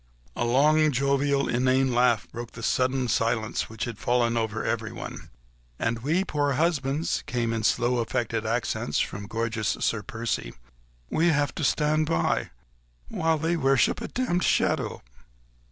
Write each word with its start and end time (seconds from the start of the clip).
A 0.35 0.45
long, 0.45 0.91
jovial, 0.91 1.47
inane 1.47 1.93
laugh 1.93 2.27
broke 2.31 2.53
the 2.53 2.63
sudden 2.63 3.07
silence 3.07 3.69
which 3.69 3.83
had 3.85 3.99
fallen 3.99 4.35
over 4.35 4.65
everyone. 4.65 5.29
"And 5.77 5.99
we 5.99 6.23
poor 6.23 6.53
husbands," 6.53 7.21
came 7.27 7.53
in 7.53 7.61
slow, 7.61 7.99
affected 7.99 8.43
accents 8.43 8.97
from 8.99 9.27
gorgeous 9.27 9.77
Sir 9.79 10.01
Percy, 10.01 10.55
"we 11.11 11.27
have 11.27 11.53
to 11.53 11.63
stand 11.63 12.07
by... 12.07 12.49
while 13.09 13.37
they 13.37 13.55
worship 13.55 14.01
a 14.01 14.07
demmed 14.07 14.41
shadow." 14.41 15.03